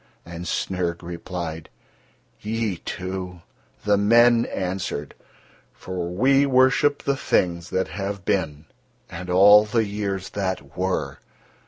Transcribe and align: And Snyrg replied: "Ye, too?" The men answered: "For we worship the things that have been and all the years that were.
And 0.25 0.45
Snyrg 0.47 1.03
replied: 1.03 1.69
"Ye, 2.39 2.77
too?" 2.77 3.41
The 3.85 3.97
men 3.97 4.47
answered: 4.47 5.13
"For 5.75 6.09
we 6.09 6.43
worship 6.47 7.03
the 7.03 7.15
things 7.15 7.69
that 7.69 7.89
have 7.89 8.25
been 8.25 8.65
and 9.11 9.29
all 9.29 9.63
the 9.63 9.85
years 9.85 10.29
that 10.31 10.75
were. 10.75 11.19